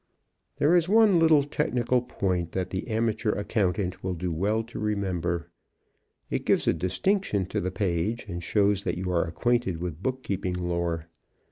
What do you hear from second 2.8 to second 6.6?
amateur accountant will do well to remember. It